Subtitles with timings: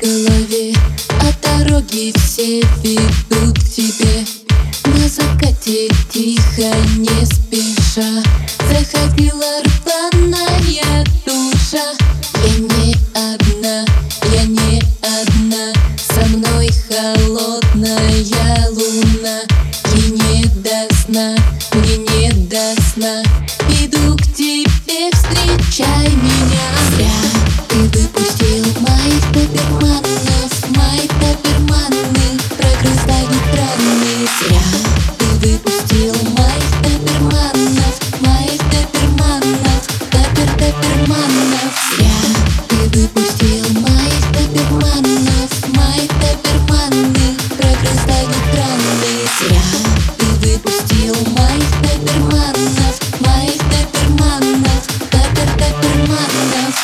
[0.00, 0.72] голове
[1.20, 4.24] А дороги все ведут к тебе.
[4.86, 7.19] На закате тихо не
[34.40, 34.62] Зря.
[35.18, 42.18] Ты выпустил моих доберманов Моих доберманов, добер-доберманов Зря.
[42.68, 47.26] Ты выпустил моих доберманов Моих доберманы
[47.58, 49.66] прогрызают раны Зря.
[50.18, 56.74] Ты выпустил моих доберманов Моих доберманов, добер-доберманов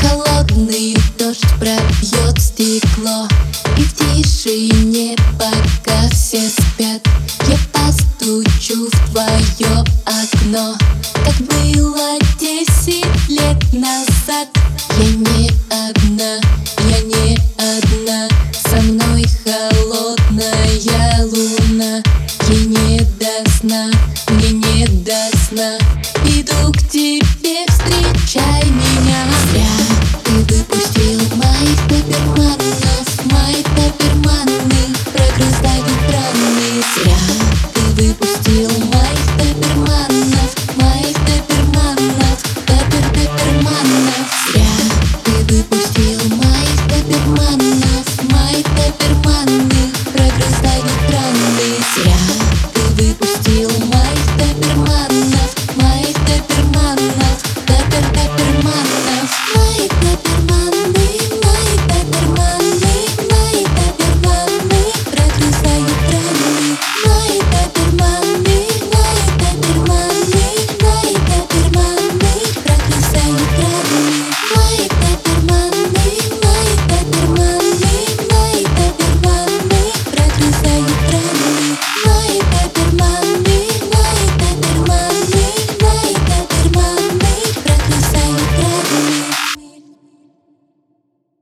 [0.00, 3.28] Холодный дождь пробьет стекло
[3.76, 3.97] И в
[4.48, 7.02] Пиши мне, пока все спят.
[7.46, 10.74] Я постучу в твое окно.
[11.22, 14.48] Как было десять лет назад.
[14.98, 16.40] Я не одна,
[16.88, 17.57] я не одна
[38.58, 39.27] Feel right.